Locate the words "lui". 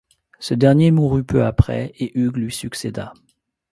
2.37-2.51